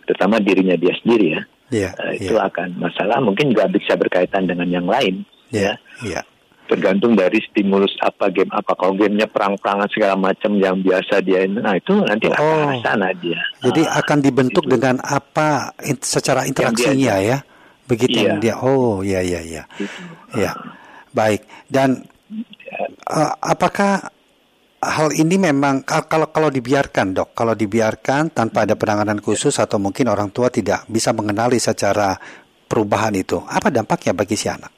terutama 0.08 0.40
dirinya 0.40 0.80
dia 0.80 0.96
sendiri 1.04 1.28
ya. 1.36 1.42
Yeah, 1.68 1.92
uh, 2.00 2.16
itu 2.16 2.32
yeah. 2.32 2.48
akan 2.48 2.80
masalah 2.80 3.20
mungkin 3.20 3.52
juga 3.52 3.68
bisa 3.68 4.00
berkaitan 4.00 4.48
dengan 4.48 4.72
yang 4.72 4.88
lain 4.88 5.28
yeah, 5.52 5.76
ya. 6.00 6.24
Yeah. 6.24 6.24
Tergantung 6.68 7.16
dari 7.16 7.40
stimulus 7.48 7.96
apa 8.04 8.28
game 8.32 8.52
apa 8.52 8.76
kalau 8.76 8.96
gamenya 8.96 9.28
perang-perangan 9.28 9.88
segala 9.92 10.16
macam 10.20 10.56
yang 10.60 10.80
biasa 10.84 11.24
dia 11.24 11.44
nah 11.48 11.76
itu 11.76 11.96
nanti 12.04 12.28
oh. 12.28 12.36
akan 12.36 12.80
sana 12.84 13.12
dia. 13.20 13.40
Jadi 13.64 13.84
uh, 13.84 14.00
akan 14.00 14.18
dibentuk 14.20 14.64
itu. 14.68 14.80
dengan 14.80 15.00
apa 15.04 15.76
secara 16.04 16.48
interaksinya 16.48 17.20
ya. 17.20 17.40
Begitu 17.88 18.20
iya. 18.20 18.36
dia. 18.40 18.56
Oh 18.60 19.00
ya 19.00 19.24
ya 19.24 19.40
ya. 19.44 19.64
Ya. 20.36 20.52
Baik. 21.16 21.48
Dan 21.72 22.04
uh, 23.08 23.32
apakah 23.40 24.12
hal 24.82 25.10
ini 25.18 25.42
memang 25.42 25.82
kalau 25.86 26.30
kalau 26.30 26.50
dibiarkan 26.54 27.18
dok, 27.18 27.30
kalau 27.34 27.58
dibiarkan 27.58 28.30
tanpa 28.30 28.70
ada 28.70 28.78
penanganan 28.78 29.18
khusus 29.18 29.58
atau 29.58 29.82
mungkin 29.82 30.06
orang 30.10 30.30
tua 30.30 30.54
tidak 30.54 30.86
bisa 30.86 31.14
mengenali 31.18 31.58
secara 31.58 32.14
perubahan 32.70 33.16
itu, 33.18 33.42
apa 33.42 33.74
dampaknya 33.74 34.14
bagi 34.14 34.38
si 34.38 34.48
anak? 34.52 34.70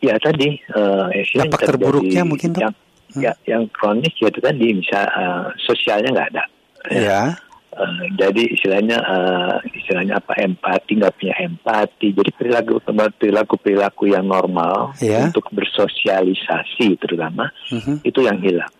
Ya 0.00 0.16
tadi 0.16 0.56
uh, 0.74 1.12
dampak 1.12 1.60
terburuknya 1.68 2.24
mungkin 2.26 2.56
dok. 2.56 2.62
Yang, 2.66 2.74
hmm. 3.14 3.22
ya, 3.22 3.32
yang 3.46 3.62
kronis 3.70 4.14
ya 4.18 4.32
itu 4.32 4.40
tadi 4.42 4.66
bisa 4.74 5.00
uh, 5.06 5.46
sosialnya 5.60 6.08
nggak 6.10 6.28
ada. 6.34 6.44
Ya. 6.90 6.98
ya. 6.98 7.22
Uh, 7.70 8.02
jadi 8.18 8.50
istilahnya 8.50 8.98
uh, 8.98 9.62
istilahnya 9.70 10.18
apa 10.18 10.34
empati 10.42 10.98
nggak 10.98 11.14
punya 11.14 11.34
empati 11.38 12.10
jadi 12.10 12.30
perilaku 12.34 12.82
perilaku 13.14 13.54
perilaku 13.62 14.04
yang 14.10 14.26
normal 14.26 14.90
yeah. 14.98 15.30
untuk 15.30 15.46
bersosialisasi 15.54 16.98
terutama 16.98 17.46
uh 17.46 17.78
mm-hmm. 17.78 17.94
-huh. 17.94 17.96
itu 18.02 18.26
yang 18.26 18.42
hilang 18.42 18.74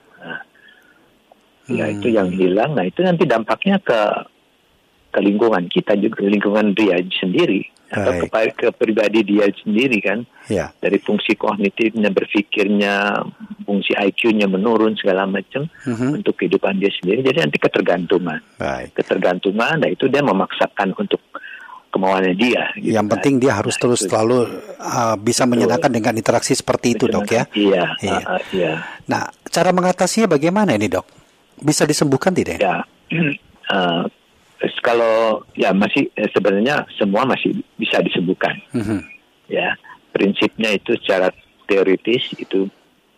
ya 1.70 1.86
itu 1.90 2.08
yang 2.10 2.28
hilang 2.30 2.74
nah 2.74 2.84
itu 2.84 3.00
nanti 3.02 3.24
dampaknya 3.24 3.78
ke 3.80 4.00
ke 5.10 5.18
lingkungan 5.18 5.66
kita 5.66 5.98
juga 5.98 6.22
lingkungan 6.22 6.74
dia 6.74 6.98
sendiri 7.18 7.66
atau 7.90 8.22
ke, 8.22 8.54
ke 8.54 8.68
pribadi 8.70 9.26
dia 9.26 9.50
sendiri 9.50 9.98
kan 9.98 10.22
ya. 10.46 10.70
dari 10.78 11.02
fungsi 11.02 11.34
kognitifnya 11.34 12.14
berpikirnya 12.14 13.18
fungsi 13.66 13.98
IQ-nya 13.98 14.46
menurun 14.46 14.94
segala 14.94 15.26
macam 15.26 15.66
uh-huh. 15.66 16.14
untuk 16.14 16.38
kehidupan 16.38 16.78
dia 16.78 16.94
sendiri 16.94 17.26
jadi 17.26 17.50
nanti 17.50 17.58
ketergantungan 17.58 18.38
Baik. 18.62 18.94
ketergantungan 18.94 19.82
nah 19.82 19.90
itu 19.90 20.06
dia 20.06 20.22
memaksakan 20.22 20.94
untuk 20.94 21.18
kemauannya 21.90 22.34
dia. 22.38 22.70
Gitu 22.78 22.94
yang 22.94 23.10
kan. 23.10 23.18
penting 23.18 23.42
dia 23.42 23.58
harus 23.58 23.74
nah, 23.76 23.82
terus 23.82 24.00
itu. 24.06 24.08
selalu 24.08 24.38
uh, 24.78 25.16
bisa 25.18 25.42
menyenangkan 25.44 25.90
dengan 25.90 26.14
interaksi 26.14 26.54
seperti 26.54 26.94
itu, 26.94 27.10
dok 27.10 27.26
ya. 27.26 27.44
Iya. 27.50 27.84
Iya. 27.98 28.18
Uh, 28.22 28.30
uh, 28.30 28.40
iya. 28.54 28.72
Nah, 29.10 29.26
cara 29.50 29.74
mengatasinya 29.74 30.38
bagaimana 30.38 30.78
ini, 30.78 30.86
dok? 30.86 31.19
Bisa 31.62 31.84
disembuhkan 31.84 32.32
tidak? 32.34 32.60
Ya, 32.60 32.84
uh, 33.74 34.04
kalau 34.84 35.44
ya 35.56 35.72
masih 35.72 36.12
eh, 36.16 36.28
sebenarnya 36.32 36.84
semua 36.98 37.24
masih 37.24 37.56
bisa 37.80 38.00
disembuhkan. 38.04 38.56
Mm-hmm. 38.76 39.00
Ya, 39.48 39.76
prinsipnya 40.12 40.76
itu 40.76 40.96
secara 41.00 41.32
teoritis 41.64 42.34
itu 42.36 42.68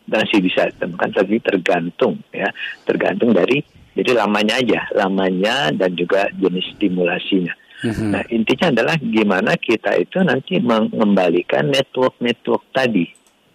masih 0.07 0.43
bisa 0.43 0.69
ditemukan, 0.71 1.11
tapi 1.15 1.41
tergantung 1.41 2.21
ya, 2.31 2.51
tergantung 2.85 3.33
dari 3.33 3.63
jadi 3.93 4.17
lamanya 4.25 4.61
aja, 4.61 4.81
lamanya 4.97 5.71
dan 5.75 5.93
juga 5.97 6.29
jenis 6.37 6.77
stimulasinya. 6.77 7.55
Mm-hmm. 7.83 8.11
Nah 8.15 8.23
intinya 8.31 8.67
adalah 8.71 8.97
gimana 9.01 9.53
kita 9.59 9.99
itu 9.99 10.23
nanti 10.23 10.63
mengembalikan 10.63 11.67
network-network 11.73 12.63
tadi 12.71 13.11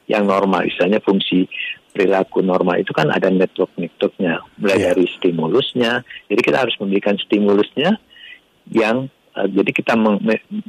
yang 0.07 0.27
normal, 0.27 0.67
misalnya 0.67 1.03
fungsi 1.03 1.47
perilaku 1.97 2.45
normal 2.45 2.77
itu 2.77 2.93
kan 2.93 3.09
ada 3.09 3.25
network-networknya, 3.33 4.37
mulai 4.61 4.77
yeah. 4.77 4.93
dari 4.93 5.09
stimulusnya. 5.09 6.05
Jadi 6.29 6.41
kita 6.45 6.57
harus 6.61 6.77
memberikan 6.77 7.17
stimulusnya 7.17 7.97
yang 8.69 9.09
uh, 9.33 9.47
jadi 9.49 9.73
kita 9.73 9.97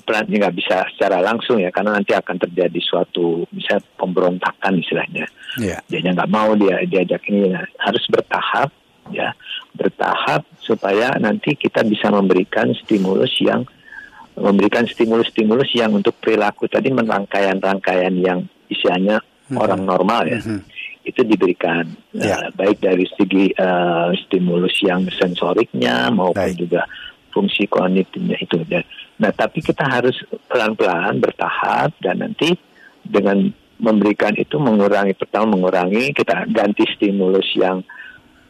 perannya 0.09 0.37
nggak 0.41 0.57
bisa 0.57 0.89
secara 0.97 1.21
langsung 1.21 1.61
ya, 1.61 1.69
karena 1.69 2.01
nanti 2.01 2.17
akan 2.17 2.41
terjadi 2.49 2.81
suatu 2.81 3.45
misalnya 3.53 3.85
pemberontakan 4.01 4.81
istilahnya. 4.81 5.29
Yeah. 5.61 5.85
Dia 5.85 6.01
nggak 6.01 6.33
mau 6.33 6.57
dia 6.57 6.81
diajak 6.89 7.29
ini 7.29 7.53
nah, 7.53 7.69
harus 7.85 8.09
bertahap 8.09 8.73
ya, 9.13 9.37
bertahap 9.77 10.49
supaya 10.65 11.13
nanti 11.21 11.53
kita 11.53 11.85
bisa 11.85 12.09
memberikan 12.09 12.73
stimulus 12.73 13.37
yang 13.45 13.69
memberikan 14.39 14.87
stimulus-stimulus 14.89 15.77
yang 15.77 15.93
untuk 15.93 16.17
perilaku 16.23 16.71
tadi 16.71 16.89
rangkaian-rangkaian 16.95 18.15
yang 18.17 18.47
istilahnya 18.71 19.21
mm 19.21 19.53
-hmm. 19.53 19.57
orang 19.61 19.81
normal 19.85 20.25
ya. 20.25 20.41
Mm 20.41 20.57
-hmm 20.57 20.78
itu 21.09 21.25
diberikan 21.25 21.89
ya. 22.13 22.37
uh, 22.37 22.49
baik 22.53 22.85
dari 22.85 23.09
segi 23.09 23.51
uh, 23.57 24.13
stimulus 24.29 24.77
yang 24.85 25.09
sensoriknya 25.09 26.13
maupun 26.13 26.53
baik. 26.53 26.61
juga 26.61 26.85
fungsi 27.33 27.65
kognitifnya 27.65 28.37
itu. 28.41 28.61
Dan, 28.69 28.85
nah, 29.17 29.33
tapi 29.33 29.65
kita 29.65 29.89
harus 29.89 30.17
pelan-pelan 30.49 31.21
bertahap 31.21 31.97
dan 32.05 32.21
nanti 32.21 32.53
dengan 33.01 33.49
memberikan 33.79 34.35
itu 34.35 34.59
mengurangi 34.59 35.15
pertama 35.15 35.55
mengurangi 35.55 36.11
kita 36.11 36.51
ganti 36.51 36.83
stimulus 36.93 37.47
yang 37.55 37.87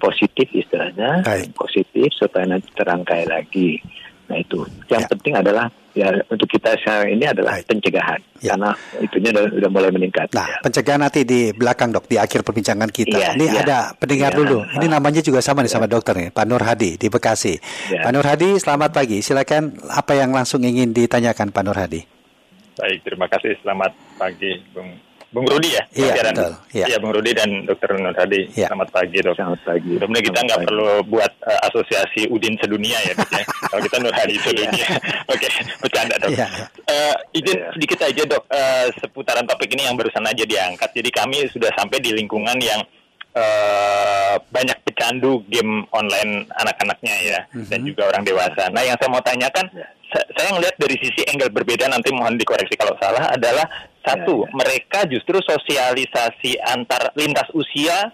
positif 0.01 0.49
istilahnya 0.57 1.21
baik. 1.21 1.53
positif 1.53 2.09
supaya 2.17 2.49
nanti 2.49 2.73
terangkai 2.73 3.29
lagi. 3.29 3.77
Nah 4.29 4.41
itu 4.41 4.65
yang 4.89 5.05
ya. 5.05 5.09
penting 5.09 5.35
adalah 5.37 5.69
ya 5.99 6.09
untuk 6.31 6.47
kita 6.47 6.79
sekarang 6.79 7.19
ini 7.19 7.25
adalah 7.27 7.59
Baik. 7.59 7.67
pencegahan 7.67 8.21
ya. 8.39 8.55
karena 8.55 8.71
itunya 9.03 9.31
sudah, 9.35 9.45
sudah 9.51 9.71
mulai 9.75 9.91
meningkat. 9.91 10.27
Nah, 10.31 10.47
ya. 10.47 10.59
pencegahan 10.63 11.01
nanti 11.03 11.21
di 11.27 11.51
belakang 11.51 11.91
dok 11.91 12.07
di 12.07 12.17
akhir 12.17 12.47
perbincangan 12.47 12.87
kita. 12.95 13.19
Ya, 13.19 13.35
ini 13.35 13.51
ya. 13.51 13.67
ada 13.67 13.79
pendengar 13.99 14.31
ya. 14.33 14.39
dulu. 14.39 14.59
Ini 14.79 14.87
namanya 14.87 15.19
juga 15.19 15.43
sama 15.43 15.67
nih 15.67 15.71
ya. 15.71 15.75
sama 15.75 15.87
dokter 15.91 16.15
nih, 16.15 16.31
Pak 16.31 16.45
Nur 16.47 16.63
Hadi 16.63 16.95
di 16.95 17.07
Bekasi. 17.11 17.59
Ya. 17.91 18.07
Pak 18.07 18.11
Nur 18.15 18.27
Hadi, 18.27 18.55
selamat 18.63 18.91
pagi. 18.95 19.19
Silakan 19.19 19.75
apa 19.91 20.15
yang 20.15 20.31
langsung 20.31 20.63
ingin 20.63 20.95
ditanyakan 20.95 21.51
Pak 21.51 21.63
Nur 21.67 21.75
Hadi. 21.75 22.01
Baik, 22.79 23.03
terima 23.03 23.27
kasih. 23.27 23.59
Selamat 23.59 23.91
pagi, 24.15 24.55
Bung 24.71 25.08
Bung 25.29 25.45
Rudi 25.45 25.77
ya? 25.77 25.85
Iya, 25.93 26.13
betul. 26.33 26.53
Iya, 26.73 26.87
ya, 26.89 26.97
Bung 26.97 27.13
Rudi 27.13 27.37
dan 27.37 27.69
Dokter 27.69 27.93
Nur 28.01 28.17
Hadi. 28.17 28.49
Ya. 28.57 28.73
Selamat 28.73 28.89
pagi, 28.89 29.21
dok. 29.21 29.37
Selamat 29.37 29.61
pagi. 29.61 29.93
Mudah-mudahan 30.01 30.25
kita 30.25 30.39
nggak 30.41 30.61
perlu 30.65 30.91
buat 31.05 31.33
uh, 31.45 31.61
asosiasi 31.69 32.33
Udin 32.33 32.57
sedunia 32.57 32.97
ya, 33.05 33.13
dok 33.13 33.29
ya. 33.37 33.45
Kalau 33.45 33.83
kita 33.85 33.97
Nur 34.01 34.15
Hadi 34.17 34.35
sedunia. 34.41 34.73
Iya. 34.73 34.89
Oke, 35.33 35.45
okay, 35.45 35.51
bercanda 35.85 36.15
dok. 36.17 36.33
Ya. 36.33 36.49
Uh, 36.89 37.15
izin 37.37 37.61
ya. 37.61 37.69
sedikit 37.77 37.99
aja 38.09 38.23
dok, 38.25 38.43
uh, 38.49 38.87
seputaran 39.05 39.45
topik 39.45 39.69
ini 39.77 39.85
yang 39.85 40.01
barusan 40.01 40.25
aja 40.25 40.45
diangkat. 40.49 40.91
Jadi 40.97 41.11
kami 41.13 41.45
sudah 41.53 41.69
sampai 41.77 42.01
di 42.01 42.11
lingkungan 42.17 42.57
yang 42.65 42.81
uh, 43.37 44.35
banyak 44.49 44.81
pecandu 44.89 45.45
game 45.53 45.85
online 45.93 46.49
anak-anaknya 46.57 47.15
ya 47.21 47.41
mm-hmm. 47.53 47.69
dan 47.69 47.81
juga 47.85 48.03
orang 48.09 48.25
dewasa. 48.25 48.73
Nah, 48.73 48.81
yang 48.81 48.97
saya 48.97 49.13
mau 49.13 49.21
tanyakan, 49.21 49.67
saya 50.09 50.49
ngelihat 50.57 50.77
dari 50.81 50.97
sisi 51.05 51.21
angle 51.29 51.53
berbeda 51.53 51.85
nanti 51.93 52.09
mohon 52.17 52.41
dikoreksi 52.41 52.81
kalau 52.81 52.97
salah 52.97 53.29
adalah 53.29 53.69
satu, 54.09 54.35
ya, 54.43 54.47
ya. 54.49 54.55
mereka 54.57 54.99
justru 55.05 55.37
sosialisasi 55.45 56.57
antar 56.65 57.13
lintas 57.15 57.49
usia 57.53 58.11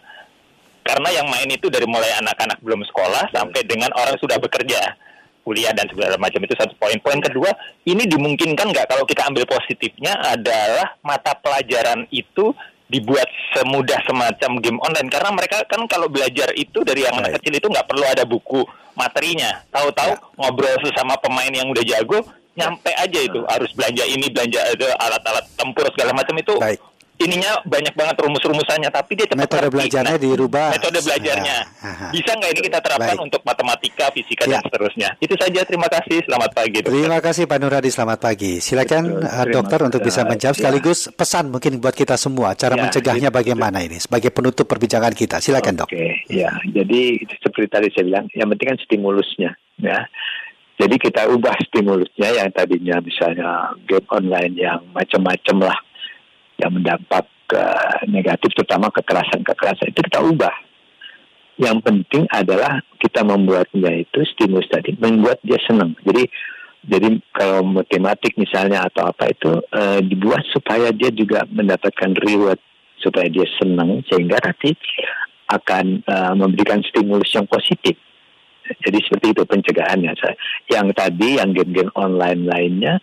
karena 0.85 1.09
yang 1.17 1.27
main 1.33 1.49
itu 1.49 1.73
dari 1.73 1.89
mulai 1.89 2.13
anak-anak 2.21 2.61
belum 2.61 2.85
sekolah 2.85 3.33
sampai 3.33 3.65
dengan 3.65 3.89
orang 3.97 4.21
sudah 4.21 4.37
bekerja 4.37 4.99
kuliah 5.45 5.73
dan 5.77 5.85
segala 5.93 6.17
macam 6.17 6.41
itu 6.41 6.57
satu 6.57 6.73
poin. 6.81 6.97
Poin 7.05 7.21
kedua, 7.21 7.53
ini 7.85 8.09
dimungkinkan 8.09 8.73
nggak 8.73 8.89
kalau 8.89 9.05
kita 9.05 9.29
ambil 9.29 9.45
positifnya 9.45 10.17
adalah 10.25 10.97
mata 11.05 11.37
pelajaran 11.37 12.09
itu 12.09 12.57
dibuat 12.89 13.29
semudah 13.57 13.97
semacam 14.05 14.61
game 14.61 14.81
online 14.81 15.09
karena 15.09 15.31
mereka 15.33 15.65
kan 15.65 15.85
kalau 15.89 16.09
belajar 16.09 16.53
itu 16.53 16.85
dari 16.85 17.05
yang 17.05 17.17
anak 17.17 17.41
kecil 17.41 17.57
itu 17.57 17.67
nggak 17.69 17.89
perlu 17.89 18.05
ada 18.05 18.29
buku 18.29 18.61
materinya 18.93 19.65
tahu-tahu 19.73 20.13
ya. 20.13 20.21
ngobrol 20.37 20.77
sesama 20.85 21.17
pemain 21.19 21.51
yang 21.51 21.67
udah 21.73 21.81
jago 21.81 22.23
nyampe 22.55 22.91
aja 22.95 23.21
itu. 23.21 23.41
Harus 23.47 23.71
belanja 23.75 24.05
ini 24.07 24.27
belanja 24.31 24.61
itu 24.73 24.87
alat-alat 24.99 25.45
tempur 25.59 25.87
segala 25.95 26.15
macam 26.15 26.35
itu. 26.39 26.55
Baik. 26.59 26.81
Ininya 27.15 27.63
banyak 27.63 27.95
banget 27.95 28.19
rumus-rumusannya 28.27 28.91
tapi 28.91 29.15
dia 29.15 29.23
cepat 29.31 29.47
metode 29.47 29.71
belajarnya 29.71 30.19
nah, 30.19 30.25
dirubah. 30.27 30.75
metode 30.75 30.99
belajarnya. 30.99 31.57
Aha, 31.63 32.07
bisa 32.11 32.35
nggak 32.35 32.51
ini 32.51 32.61
kita 32.67 32.79
terapkan 32.83 33.15
Baik. 33.15 33.27
untuk 33.31 33.41
matematika 33.47 34.11
fisika 34.11 34.43
ya. 34.51 34.59
dan 34.59 34.67
seterusnya? 34.67 35.09
Itu 35.23 35.39
saja. 35.39 35.63
Terima 35.63 35.87
kasih. 35.87 36.27
Selamat 36.27 36.51
pagi 36.51 36.83
dokter. 36.83 36.91
terima 36.91 37.21
kasih 37.23 37.47
Pak 37.47 37.59
Nuradi. 37.63 37.91
Selamat 37.95 38.19
pagi. 38.19 38.59
Silakan 38.59 39.03
Betul, 39.07 39.31
uh, 39.31 39.47
dokter 39.47 39.79
untuk 39.87 40.01
bisa 40.03 40.21
menjawab. 40.27 40.55
Ya. 40.55 40.59
sekaligus 40.59 40.99
ya. 41.07 41.11
pesan 41.15 41.45
mungkin 41.55 41.73
buat 41.79 41.95
kita 41.95 42.19
semua 42.19 42.59
cara 42.59 42.75
ya, 42.75 42.83
mencegahnya 42.83 43.31
itu, 43.31 43.39
bagaimana 43.39 43.79
ini 43.87 44.03
sebagai 44.03 44.35
penutup 44.35 44.67
perbincangan 44.67 45.15
kita. 45.15 45.39
Silakan 45.39 45.87
Oke, 45.87 45.95
dok. 45.95 46.35
ya. 46.35 46.51
Jadi 46.67 47.23
seperti 47.39 47.67
tadi 47.71 47.87
saya 47.95 48.11
bilang 48.11 48.27
yang 48.35 48.51
penting 48.51 48.75
kan 48.75 48.79
stimulusnya 48.83 49.55
ya 49.79 50.07
jadi 50.75 50.97
kita 50.99 51.31
ubah 51.31 51.55
stimulusnya 51.71 52.35
yang 52.35 52.51
tadinya 52.51 52.99
misalnya 52.99 53.79
game 53.87 54.09
online 54.11 54.55
yang 54.59 54.83
macam-macam 54.91 55.71
lah 55.71 55.79
yang 56.59 56.71
mendampak 56.75 57.31
ke 57.47 57.63
negatif 58.11 58.51
terutama 58.59 58.91
kekerasan-kekerasan 58.91 59.95
itu 59.95 60.01
kita 60.11 60.21
ubah. 60.25 60.55
Yang 61.55 61.79
penting 61.87 62.27
adalah 62.35 62.83
kita 62.99 63.23
membuatnya 63.23 64.03
itu 64.03 64.27
stimulus 64.35 64.67
tadi 64.67 64.99
membuat 64.99 65.39
dia 65.47 65.63
senang. 65.63 65.95
Jadi 66.03 66.27
jadi 66.85 67.09
kalau 67.31 67.63
matematik 67.63 68.35
misalnya 68.35 68.85
atau 68.91 69.09
apa 69.09 69.31
itu 69.31 69.63
uh, 69.63 70.03
dibuat 70.03 70.43
supaya 70.51 70.91
dia 70.91 71.15
juga 71.15 71.47
mendapatkan 71.49 72.13
reward 72.27 72.59
supaya 72.99 73.31
dia 73.31 73.47
senang 73.63 74.03
sehingga 74.11 74.43
nanti 74.43 74.75
akan 75.55 76.03
uh, 76.03 76.35
memberikan 76.35 76.83
stimulus 76.83 77.31
yang 77.31 77.47
positif. 77.47 77.95
Jadi 78.65 78.99
seperti 79.05 79.27
itu 79.37 79.43
pencegahannya. 79.45 80.13
Yang 80.71 80.87
tadi 80.97 81.29
yang 81.37 81.51
game-game 81.53 81.93
online 81.97 82.43
lainnya 82.49 82.95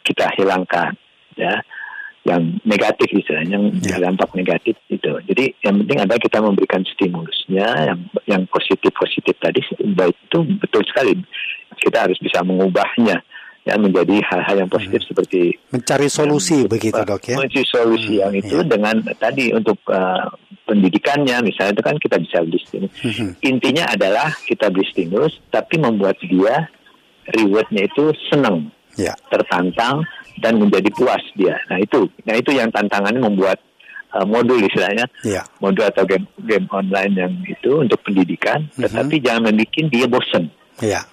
kita 0.00 0.32
hilangkan 0.36 0.96
ya 1.36 1.60
yang 2.22 2.62
negatif 2.62 3.10
istilahnya 3.10 3.58
yang 3.58 3.66
yeah. 3.82 3.98
dampak 3.98 4.30
negatif 4.38 4.78
itu. 4.86 5.10
Jadi 5.26 5.44
yang 5.66 5.82
penting 5.82 5.98
adalah 6.06 6.20
kita 6.22 6.38
memberikan 6.38 6.82
stimulusnya 6.86 7.66
yang 7.90 8.00
yang 8.30 8.42
positif 8.46 8.94
positif 8.94 9.34
tadi 9.42 9.58
baik 9.98 10.14
itu 10.14 10.38
betul 10.62 10.82
sekali 10.86 11.18
kita 11.82 12.06
harus 12.06 12.18
bisa 12.22 12.46
mengubahnya 12.46 13.18
ya 13.62 13.74
menjadi 13.78 14.22
hal-hal 14.26 14.66
yang 14.66 14.70
positif 14.70 15.02
hmm. 15.02 15.08
seperti 15.14 15.40
mencari 15.70 16.08
solusi 16.10 16.66
yang, 16.66 16.70
begitu 16.70 16.98
dok 16.98 17.22
ya 17.30 17.36
mencari 17.38 17.62
solusi 17.66 18.14
hmm, 18.18 18.22
yang 18.22 18.34
itu 18.34 18.56
yeah. 18.58 18.66
dengan 18.66 18.96
tadi 19.18 19.44
untuk 19.54 19.78
uh, 19.86 20.26
pendidikannya 20.72 21.36
misalnya 21.44 21.76
itu 21.76 21.84
kan 21.84 21.96
kita 22.00 22.16
bisa 22.16 22.40
beli 22.40 22.58
stimulus 22.64 22.96
hmm. 23.04 23.32
intinya 23.44 23.84
adalah 23.92 24.32
kita 24.48 24.72
beli 24.72 24.88
stimulus 24.88 25.36
tapi 25.52 25.76
membuat 25.76 26.16
dia 26.24 26.72
rewardnya 27.28 27.84
itu 27.84 28.16
senang 28.32 28.72
yeah. 28.96 29.16
tertantang 29.30 30.04
dan 30.40 30.58
menjadi 30.58 30.88
puas 30.92 31.22
dia. 31.36 31.56
Nah 31.68 31.78
itu, 31.80 32.08
nah 32.24 32.34
itu 32.36 32.50
yang 32.56 32.72
tantangannya 32.72 33.20
membuat 33.20 33.60
uh, 34.16 34.24
modul 34.24 34.58
istilahnya, 34.60 35.06
yeah. 35.22 35.44
modul 35.60 35.84
atau 35.84 36.04
game 36.08 36.24
game 36.48 36.66
online 36.72 37.12
yang 37.14 37.32
itu 37.46 37.84
untuk 37.84 38.00
pendidikan, 38.02 38.66
mm-hmm. 38.72 38.82
tetapi 38.88 39.14
jangan 39.20 39.52
membuat 39.52 39.86
dia 39.92 40.06
bosan. 40.08 40.48
Yeah. 40.80 41.04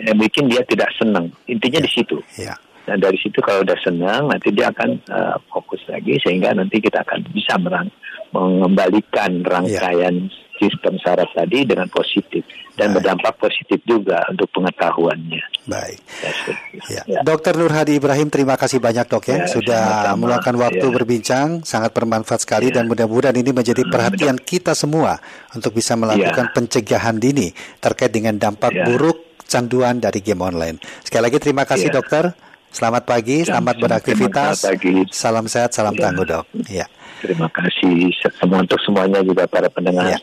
Yang 0.00 0.30
bikin 0.30 0.44
dia 0.48 0.62
tidak 0.64 0.90
senang. 0.96 1.34
Intinya 1.50 1.82
yeah. 1.82 1.86
di 1.86 1.90
situ. 1.90 2.16
Yeah. 2.38 2.58
Nah 2.88 2.96
dari 2.96 3.18
situ 3.20 3.40
kalau 3.44 3.66
udah 3.66 3.78
senang, 3.82 4.30
nanti 4.30 4.48
dia 4.54 4.70
akan 4.72 4.90
uh, 5.10 5.36
fokus 5.52 5.80
lagi 5.90 6.16
sehingga 6.22 6.54
nanti 6.54 6.80
kita 6.80 7.02
akan 7.04 7.20
bisa 7.34 7.58
merang 7.60 7.88
mengembalikan 8.30 9.42
rangkaian 9.42 10.30
yeah 10.30 10.48
sistem 10.60 11.00
saraf 11.00 11.32
tadi 11.32 11.64
dengan 11.64 11.88
positif 11.88 12.44
dan 12.76 12.92
Baik. 12.92 13.00
berdampak 13.00 13.34
positif 13.40 13.80
juga 13.88 14.20
untuk 14.28 14.52
pengetahuannya. 14.52 15.42
Baik. 15.64 15.98
Ya. 16.92 17.02
Ya. 17.08 17.20
Dokter 17.24 17.56
Nur 17.56 17.72
Hadi 17.72 17.96
Ibrahim, 17.96 18.28
terima 18.28 18.60
kasih 18.60 18.76
banyak 18.76 19.08
dok 19.08 19.24
ya, 19.24 19.44
ya 19.44 19.48
sudah 19.48 20.12
meluangkan 20.20 20.52
waktu 20.60 20.84
ya. 20.84 20.92
berbincang, 20.92 21.48
sangat 21.64 21.96
bermanfaat 21.96 22.44
sekali 22.44 22.68
ya. 22.68 22.80
dan 22.80 22.92
mudah-mudahan 22.92 23.34
ini 23.40 23.56
menjadi 23.56 23.88
perhatian 23.88 24.36
kita 24.36 24.76
semua 24.76 25.16
untuk 25.56 25.72
bisa 25.72 25.96
melakukan 25.96 26.52
ya. 26.52 26.52
pencegahan 26.52 27.16
dini 27.16 27.56
terkait 27.80 28.12
dengan 28.12 28.36
dampak 28.36 28.76
ya. 28.76 28.84
buruk 28.84 29.40
canduan 29.48 29.98
dari 29.98 30.20
game 30.20 30.44
online. 30.44 30.76
Sekali 31.00 31.22
lagi 31.24 31.38
terima 31.40 31.64
kasih 31.64 31.88
ya. 31.88 31.96
dokter. 31.96 32.36
Selamat 32.70 33.02
pagi, 33.02 33.42
selamat 33.42 33.76
beraktivitas. 33.82 34.64
Salam 35.10 35.46
sehat, 35.50 35.74
salam 35.74 35.94
ya. 35.98 36.08
tangguh 36.08 36.26
dok. 36.26 36.44
Ya. 36.70 36.86
Terima 37.20 37.50
kasih 37.52 38.14
semua 38.40 38.64
untuk 38.64 38.80
semuanya 38.80 39.20
juga 39.20 39.44
para 39.44 39.68
pendengar. 39.68 40.16
Ya 40.16 40.20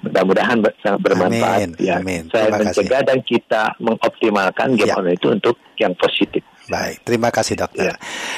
mudah-mudahan 0.00 0.58
sangat 0.80 1.00
bermanfaat 1.04 1.58
amin, 1.60 1.70
ya. 1.76 2.00
Amin. 2.00 2.22
Saya 2.32 2.48
mencegah 2.56 3.02
dan 3.04 3.18
kita 3.20 3.76
mengoptimalkan 3.78 4.72
game 4.76 4.88
ya. 4.88 4.96
online 4.96 5.18
itu 5.20 5.28
untuk 5.28 5.56
yang 5.76 5.92
positif. 5.96 6.40
Baik, 6.70 7.02
terima 7.02 7.28
kasih 7.34 7.58
dokter. 7.58 7.92
Ya. 7.92 7.94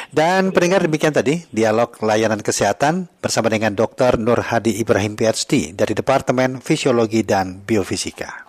Dan 0.09 0.51
pendengar 0.57 0.83
demikian 0.83 1.13
tadi 1.13 1.45
dialog 1.53 1.95
layanan 2.01 2.41
kesehatan 2.41 3.07
bersama 3.21 3.53
dengan 3.53 3.77
Dr. 3.77 4.17
Nur 4.19 4.41
Hadi 4.41 4.81
Ibrahim 4.81 5.15
PhD 5.15 5.77
dari 5.77 5.93
Departemen 5.93 6.65
Fisiologi 6.65 7.23
dan 7.23 7.61
Biofisika. 7.63 8.42